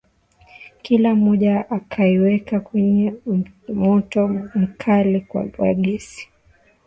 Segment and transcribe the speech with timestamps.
[0.81, 3.13] Kila moja akaiweka kwenye
[3.67, 5.25] moto mkali
[5.57, 6.29] wa gesi.